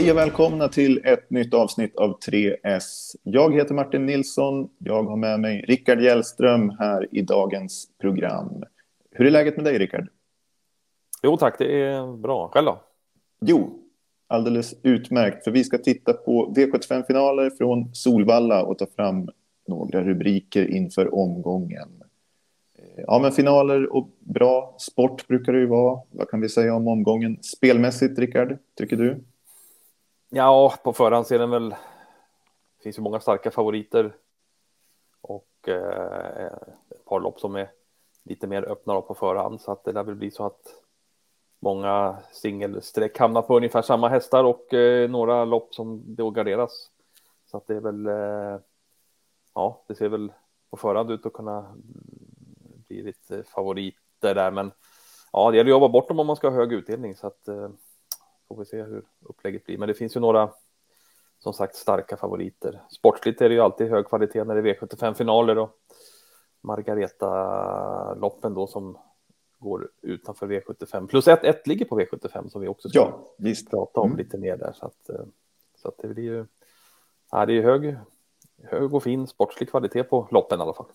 [0.00, 3.16] Hej och välkomna till ett nytt avsnitt av 3S.
[3.22, 4.68] Jag heter Martin Nilsson.
[4.78, 8.62] Jag har med mig Rickard Hjellström här i dagens program.
[9.10, 10.08] Hur är läget med dig, Rickard?
[11.22, 12.48] Jo tack, det är bra.
[12.48, 12.80] Själv då?
[13.40, 13.70] Jo,
[14.26, 15.44] alldeles utmärkt.
[15.44, 19.28] För vi ska titta på V75-finaler från Solvalla och ta fram
[19.68, 21.88] några rubriker inför omgången.
[22.96, 26.00] Ja, men finaler och bra sport brukar det ju vara.
[26.10, 28.58] Vad kan vi säga om omgången spelmässigt, Rickard?
[28.76, 29.24] Tycker du?
[30.32, 31.68] Ja, på förhand ser den väl.
[31.68, 34.16] Det finns ju många starka favoriter
[35.20, 36.46] och eh,
[36.90, 37.70] ett par lopp som är
[38.24, 40.60] lite mer öppna på förhand så att det lär väl bli så att
[41.60, 46.90] många singelsträck hamnar på ungefär samma hästar och eh, några lopp som då garderas.
[47.46, 48.06] Så att det är väl.
[48.06, 48.60] Eh,
[49.54, 50.32] ja, det ser väl
[50.70, 51.76] på förhand ut att kunna
[52.88, 54.72] bli lite favoriter där, men
[55.32, 57.48] ja, det gäller att jobba bort dem om man ska ha hög utdelning så att
[57.48, 57.68] eh,
[58.54, 59.78] får vi se hur upplägget blir.
[59.78, 60.50] Men det finns ju några
[61.38, 62.82] som sagt starka favoriter.
[62.90, 65.70] Sportsligt är det ju alltid hög kvalitet när det är V75-finaler och
[66.60, 68.98] Margareta-loppen då som
[69.58, 71.06] går utanför V75.
[71.06, 73.70] Plus ett, ett ligger på V75 som vi också ska ja, visst.
[73.70, 74.18] prata om mm.
[74.18, 74.72] lite mer där.
[74.72, 75.24] Så att, eh,
[75.76, 76.46] så att det blir ju
[77.30, 77.96] ja, det är hög,
[78.62, 80.86] hög och fin sportslig kvalitet på loppen i alla fall.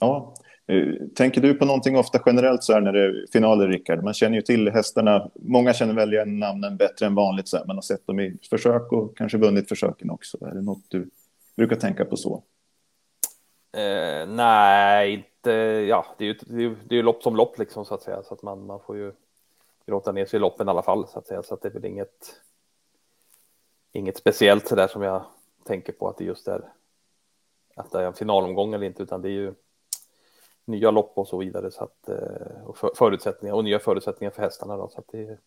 [0.00, 0.34] Ja,
[0.66, 4.04] eh, tänker du på någonting ofta generellt så här när det är finaler, Rickard?
[4.04, 5.30] Man känner ju till hästarna.
[5.34, 7.48] Många känner väl igen namnen bättre än vanligt.
[7.48, 7.64] Så här.
[7.64, 10.46] Man har sett dem i försök och kanske vunnit försöken också.
[10.46, 11.10] Är det något du
[11.56, 12.42] brukar tänka på så?
[13.72, 15.50] Eh, nej, inte.
[15.88, 18.22] Ja, det är ju det är, det är lopp som lopp liksom så att säga.
[18.22, 19.12] Så att man, man får ju
[19.86, 21.42] gråta ner sig i loppen i alla fall så att säga.
[21.42, 22.40] Så att det är väl inget.
[23.92, 25.24] Inget speciellt så där som jag
[25.64, 26.62] tänker på att det just är.
[27.74, 29.54] Att det är en finalomgång eller inte, utan det är ju
[30.70, 31.70] nya lopp och så vidare.
[31.70, 34.76] Så att, eh, och förutsättningar och nya förutsättningar för hästarna.
[34.76, 35.38] Då, så att det,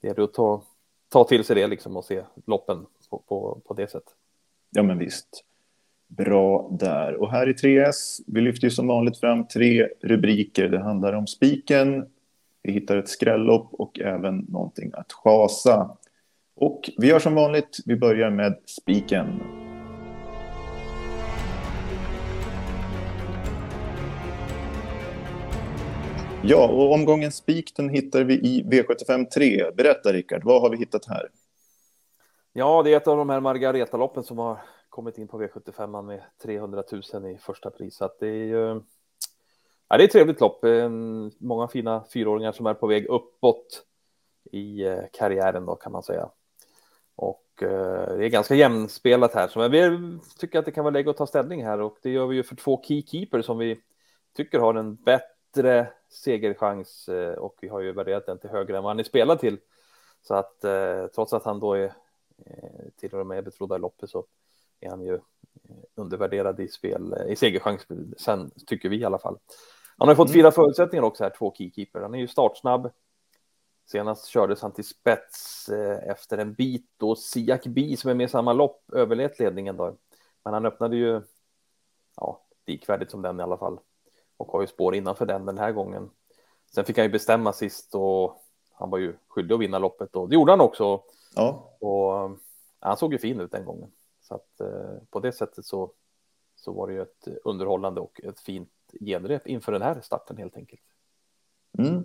[0.00, 0.62] det är att ta,
[1.08, 4.14] ta till sig det liksom och se loppen på, på, på det sättet.
[4.70, 5.44] Ja, men visst.
[6.06, 7.14] Bra där.
[7.14, 10.68] Och här i 3S, vi lyfter ju som vanligt fram tre rubriker.
[10.68, 12.06] Det handlar om spiken,
[12.62, 15.96] vi hittar ett skrällopp och även någonting att chasa.
[16.56, 19.40] Och vi gör som vanligt, vi börjar med spiken.
[26.42, 29.70] Ja, och omgången spik den hittar vi i V75 3.
[29.76, 31.30] Berätta Rickard, vad har vi hittat här?
[32.52, 36.22] Ja, det är ett av de här Margareta-loppen som har kommit in på V75 med
[36.42, 36.82] 300
[37.12, 37.96] 000 i första pris.
[37.96, 38.82] Så att det är ju
[39.88, 40.64] ja, det är ett trevligt lopp.
[41.38, 43.84] Många fina fyraåringar som är på väg uppåt
[44.52, 46.28] i eh, karriären då kan man säga.
[47.16, 49.98] Och eh, det är ganska jämnspelat här, så vi
[50.38, 52.42] tycker att det kan vara läge att ta ställning här och det gör vi ju
[52.42, 53.80] för två keykeeper som vi
[54.36, 55.37] tycker har en bättre
[56.08, 59.40] segerchans eh, och vi har ju värderat den till högre än vad han är spelad
[59.40, 59.58] till.
[60.22, 61.84] Så att eh, trots att han då är
[62.46, 64.26] eh, till och med betrodda i loppet så
[64.80, 65.18] är han ju
[65.94, 67.86] undervärderad i spel i segerchans.
[68.18, 69.38] Sen tycker vi i alla fall.
[69.96, 70.34] Han har fått mm.
[70.34, 72.00] fyra förutsättningar också här, två keykeeper.
[72.00, 72.90] Han är ju startsnabb.
[73.86, 75.68] Senast kördes han till spets
[76.02, 79.96] efter en bit då Siak Bi som är med i samma lopp överlät ledningen då.
[80.44, 81.22] Men han öppnade ju
[82.16, 83.78] ja, likvärdigt som den i alla fall
[84.38, 86.10] och har ju spår innanför den den här gången.
[86.74, 90.28] Sen fick han ju bestämma sist och han var ju skyldig att vinna loppet och
[90.28, 91.02] det gjorde han också.
[91.34, 91.76] Ja.
[91.80, 92.38] Och
[92.80, 93.90] han såg ju fin ut den gången.
[94.20, 95.92] Så att eh, på det sättet så,
[96.56, 100.56] så var det ju ett underhållande och ett fint genrep inför den här starten helt
[100.56, 100.82] enkelt.
[101.78, 102.04] Mm.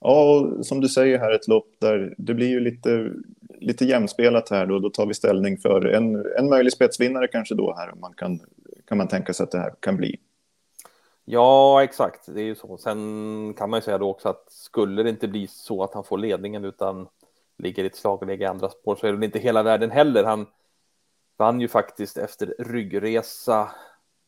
[0.00, 3.12] Ja, och som du säger här ett lopp där det blir ju lite,
[3.60, 4.78] lite jämspelat här då.
[4.78, 7.94] Då tar vi ställning för en, en möjlig spetsvinnare kanske då här.
[7.94, 8.40] Man kan,
[8.86, 10.18] kan man tänka sig att det här kan bli.
[11.24, 12.34] Ja, exakt.
[12.34, 12.76] Det är ju så.
[12.76, 16.04] Sen kan man ju säga då också att skulle det inte bli så att han
[16.04, 17.08] får ledningen utan
[17.58, 20.24] ligger i ett slagläge i andra spår så är det inte hela världen heller.
[20.24, 20.46] Han
[21.36, 23.70] vann ju faktiskt efter ryggresa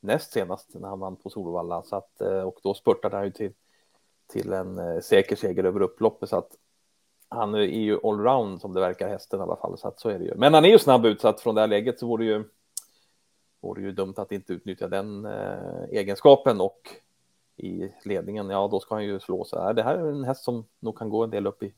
[0.00, 3.30] näst senast när han vann på Solvalla så att eh, och då spurtade han ju
[3.30, 3.52] till
[4.32, 6.50] till en eh, säker seger över upploppet så att
[7.28, 10.18] han är ju allround som det verkar hästen i alla fall så att så är
[10.18, 10.34] det ju.
[10.36, 12.30] Men han är ju snabb ut så att från det här läget så vore det
[12.30, 12.44] ju
[13.64, 16.80] vore ju dumt att inte utnyttja den eh, egenskapen och
[17.56, 19.74] i ledningen, ja då ska han ju slå så här.
[19.74, 21.72] Det här är en häst som nog kan gå en del upp i,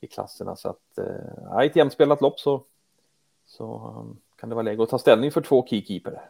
[0.00, 2.64] i klasserna så att eh, ett jämspelat lopp så,
[3.46, 6.22] så um, kan det vara läge att ta ställning för två keykeeper.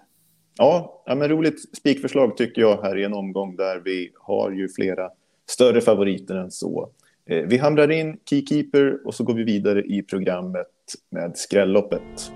[0.58, 4.68] Ja, ja men roligt spikförslag tycker jag här i en omgång där vi har ju
[4.68, 5.10] flera
[5.46, 6.90] större favoriter än så.
[7.26, 10.68] Eh, vi hamrar in keykeeper och så går vi vidare i programmet
[11.10, 12.32] med skrälloppet.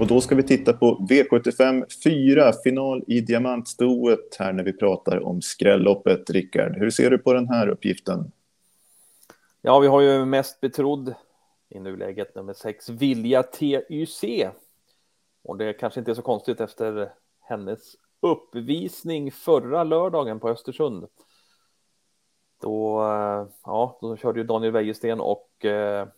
[0.00, 5.26] Och då ska vi titta på V75 4, final i diamantstoet här när vi pratar
[5.26, 6.30] om skrälloppet.
[6.30, 8.32] Rickard, hur ser du på den här uppgiften?
[9.62, 11.14] Ja, vi har ju mest betrodd
[11.68, 14.24] i nuläget nummer 6, Vilja TYC.
[15.44, 21.06] Och det kanske inte är så konstigt efter hennes uppvisning förra lördagen på Östersund.
[22.60, 26.08] Då, eh, ja, då körde ju Daniel Wäjersten och eh,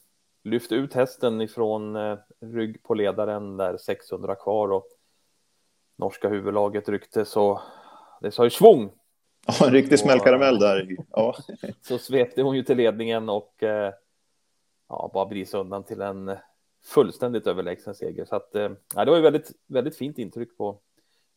[0.44, 4.88] lyfte ut hästen ifrån eh, rygg på ledaren där 600 kvar och
[5.96, 7.62] norska huvudlaget ryckte så
[8.20, 8.90] det sa ju svung.
[9.46, 10.96] Ja, en riktig smällkaramell där.
[11.10, 11.36] Ja.
[11.80, 13.92] så svepte hon ju till ledningen och eh,
[14.88, 16.36] ja, bara brisa undan till en
[16.84, 18.24] fullständigt överlägsen seger.
[18.24, 20.78] Så att, eh, ja, det var ju väldigt, väldigt fint intryck på,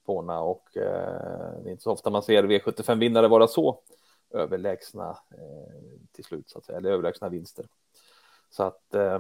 [0.06, 3.80] på henne och eh, det är inte så ofta man ser V75-vinnare vara så
[4.34, 5.74] överlägsna eh,
[6.12, 7.66] till slut, så att säga, eller överlägsna vinster.
[8.56, 9.20] Så att eh,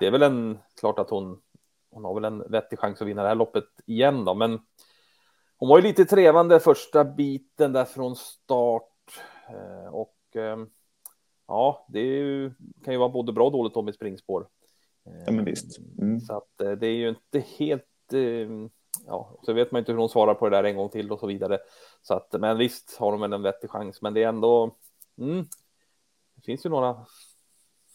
[0.00, 1.42] det är väl en klart att hon.
[1.90, 4.60] Hon har väl en vettig chans att vinna det här loppet igen då, men
[5.56, 10.56] hon var ju lite trevande första biten där från start eh, och eh,
[11.46, 12.52] ja, det ju,
[12.84, 14.48] kan ju vara både bra och dåligt då med springspår.
[15.26, 15.78] Ja, men visst.
[15.98, 16.20] Mm.
[16.20, 17.84] Så att det är ju inte helt.
[19.06, 21.20] Ja, så vet man inte hur hon svarar på det där en gång till och
[21.20, 21.58] så vidare.
[22.02, 24.76] Så att, men visst har hon väl en vettig chans, men det är ändå.
[25.18, 25.44] Mm,
[26.34, 27.06] det finns ju några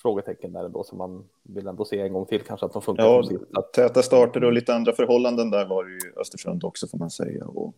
[0.01, 3.03] frågetecken där ändå som man vill ändå se en gång till kanske att de funkar.
[3.03, 3.73] Ja, att...
[3.73, 7.45] täta starter och lite andra förhållanden där var det ju Östersund också får man säga.
[7.45, 7.75] Och...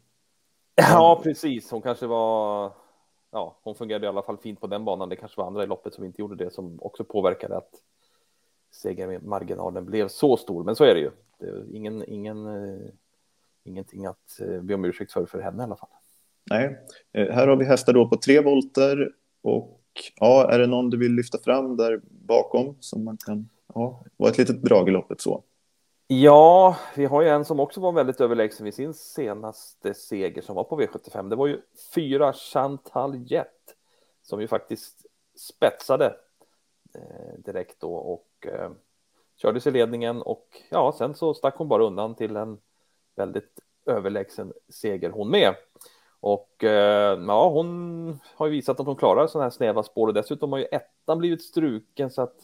[0.76, 1.72] Ja, precis.
[1.72, 2.72] Hon kanske var.
[3.32, 5.10] Ja, hon fungerade i alla fall fint på den banan.
[5.10, 7.70] Det kanske var andra i loppet som inte gjorde det som också påverkade att
[8.72, 10.64] segermarginalen blev så stor.
[10.64, 11.12] Men så är det ju.
[11.40, 12.90] Det är ingen, ingen, uh,
[13.64, 15.90] ingenting att uh, be om ursäkt för för henne i alla fall.
[16.50, 16.80] Nej,
[17.18, 19.12] uh, här har vi hästar då på tre volter
[19.42, 19.83] och
[20.16, 24.32] ja, är det någon du vill lyfta fram där bakom som man kan ja, vara
[24.32, 25.44] ett litet drag i loppet så?
[26.08, 30.56] Ja, vi har ju en som också var väldigt överlägsen vid sin senaste seger som
[30.56, 31.30] var på V75.
[31.30, 31.62] Det var ju
[31.96, 33.76] fyra Chantal Jett
[34.22, 35.06] som ju faktiskt
[35.36, 36.16] spetsade
[36.96, 38.72] eh, direkt då och eh,
[39.36, 42.58] körde sig ledningen och ja, sen så stack hon bara undan till en
[43.16, 45.56] väldigt överlägsen seger hon med.
[46.24, 50.14] Och eh, ja, hon har ju visat att hon klarar sådana här snäva spår och
[50.14, 52.36] dessutom har ju ettan blivit struken så att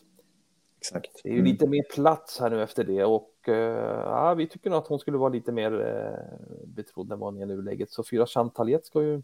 [0.77, 1.21] Exakt.
[1.23, 4.69] det är ju lite mer plats här nu efter det och eh, ja, vi tycker
[4.69, 7.91] nog att hon skulle vara lite mer eh, betrodd än vad hon är i nuläget.
[7.91, 9.21] Så fyra Chantaljet ska ju,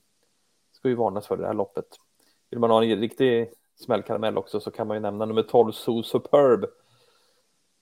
[0.71, 1.87] ska ju varnas för det här loppet.
[2.49, 6.03] Vill man ha en riktig smällkaramell också så kan man ju nämna nummer 12 So
[6.03, 6.65] Superb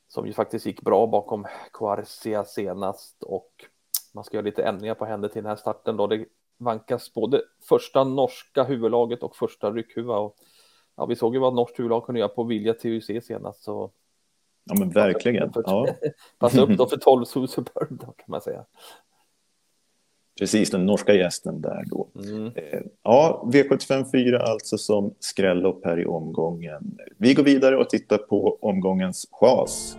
[0.07, 3.51] som ju faktiskt gick bra bakom Quarcia senast och
[4.13, 6.07] man ska göra lite ändringar på henne till den här starten då.
[6.07, 6.25] Det
[6.63, 10.18] vankas både första norska huvudlaget och första ryckhuva.
[10.18, 10.36] Och,
[10.98, 13.63] ja, vi såg ju vad norskt huvudlag kunde göra på Vilja TUC senast.
[13.63, 13.92] Så...
[14.63, 15.51] Ja, men verkligen.
[15.56, 15.88] Ja.
[16.39, 18.65] passa upp då för 12 Superb då kan man säga.
[20.39, 22.10] Precis, den norska gästen där då.
[22.15, 22.45] Mm.
[22.45, 26.98] Eh, ja, V75 4 alltså som skrällopp här i omgången.
[27.18, 29.98] Vi går vidare och tittar på omgångens chas.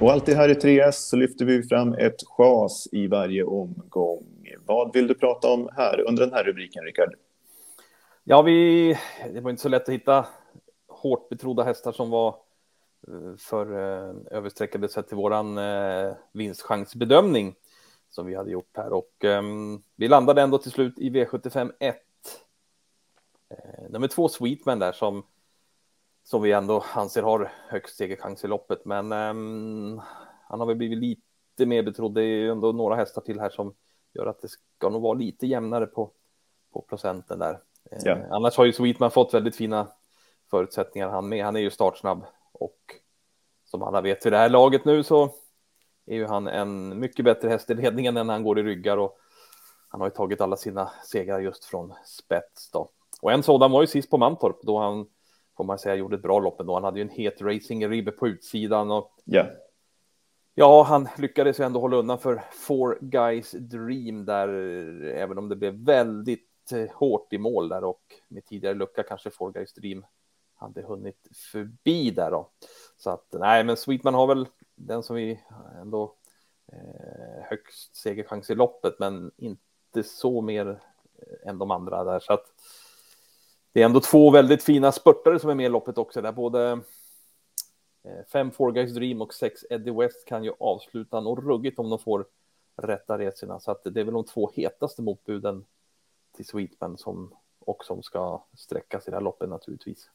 [0.00, 4.46] Och alltid här i 3S så lyfter vi fram ett chas i varje omgång.
[4.66, 7.14] Vad vill du prata om här under den här rubriken, Rickard?
[8.24, 8.88] Ja, vi,
[9.32, 10.26] det var inte så lätt att hitta
[10.88, 12.28] hårt betrodda hästar som var
[13.08, 17.54] eh, för eh, översträckade sett till våran eh, vinstchansbedömning
[18.10, 21.96] som vi hade gjort här och um, vi landade ändå till slut i V75 1.
[23.88, 25.22] Nummer två Sweetman där som
[26.26, 28.84] som vi ändå anser har högst segerchans i loppet.
[28.84, 30.00] Men um,
[30.48, 32.14] han har väl blivit lite mer betrodd.
[32.14, 33.74] Det är ju ändå några hästar till här som
[34.14, 36.10] gör att det ska nog vara lite jämnare på,
[36.72, 37.58] på procenten där.
[37.90, 38.10] Ja.
[38.10, 39.88] Eh, annars har ju Sweetman fått väldigt fina
[40.50, 41.44] förutsättningar han med.
[41.44, 42.78] Han är ju startsnabb och
[43.64, 45.30] som alla vet i det här laget nu så
[46.06, 49.18] är ju han en mycket bättre häst i ledningen än han går i ryggar och
[49.88, 52.90] han har ju tagit alla sina segrar just från spets då.
[53.22, 55.06] Och en sådan var ju sist på Mantorp då han
[55.56, 56.74] får man säga, gjorde ett bra lopp ändå.
[56.74, 59.46] Han hade ju en het racing ribbe på utsidan och yeah.
[60.54, 64.48] ja, han lyckades ju ändå hålla undan för Four Guys Dream där,
[65.04, 69.30] även om det blev väldigt eh, hårt i mål där och med tidigare lucka kanske
[69.30, 70.04] Four Guys Dream
[70.54, 72.50] hade hunnit förbi där då.
[72.96, 75.40] Så att nej, men Sweetman har väl den som vi
[75.80, 76.14] ändå
[76.72, 80.80] eh, högst segerchans i loppet, men inte så mer
[81.18, 82.46] eh, än de andra där så att
[83.76, 86.70] det är ändå två väldigt fina spurtare som är med i loppet också, där både
[88.04, 91.90] eh, fem Four Guys Dream och sex Eddie West kan ju avsluta något ruggigt om
[91.90, 92.24] de får
[92.82, 93.60] rätta resorna.
[93.60, 95.64] Så att det är väl de två hetaste motbuden
[96.36, 100.10] till Sweetman som och som ska sträckas i det här loppet naturligtvis.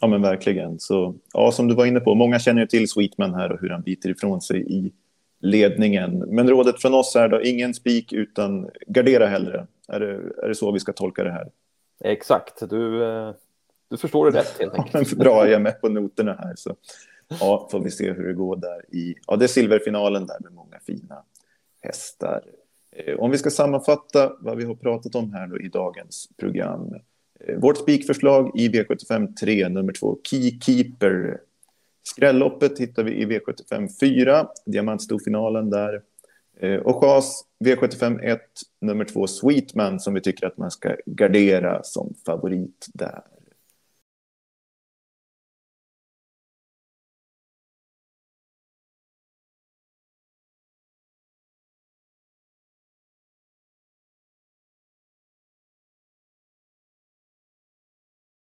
[0.00, 0.78] Ja, men verkligen.
[0.78, 3.70] Så, ja, som du var inne på, många känner ju till Sweetman här och hur
[3.70, 4.92] han biter ifrån sig i
[5.40, 6.18] ledningen.
[6.18, 9.66] Men rådet från oss är då ingen spik utan gardera hellre.
[9.88, 10.12] Är det,
[10.44, 11.50] är det så vi ska tolka det här?
[12.04, 13.34] Exakt, du, eh,
[13.88, 15.12] du förstår det rätt helt enkelt.
[15.18, 16.54] Bra, jag är med på noterna här.
[16.56, 16.76] Så.
[17.28, 19.14] Ja, får vi se hur det går där i...
[19.26, 21.22] Ja, det är silverfinalen där med många fina
[21.82, 22.42] hästar.
[22.96, 26.94] Eh, om vi ska sammanfatta vad vi har pratat om här då i dagens program.
[27.40, 31.40] Eh, vårt spikförslag i V75 3, nummer 2, Keykeeper.
[32.02, 36.02] Skrälloppet hittar vi i V75 4, diamantstorfinalen där.
[36.60, 38.40] Eh, och chas V75 1,
[38.80, 43.22] nummer 2, Sweetman, som vi tycker att man ska gardera som favorit där.